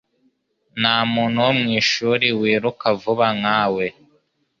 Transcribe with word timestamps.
Nta 0.79 0.95
muntu 1.13 1.37
wo 1.45 1.51
mu 1.59 1.67
ishuri 1.79 2.27
wiruka 2.39 2.85
vuba 3.01 3.27
nka 3.39 3.59
we. 3.73 3.85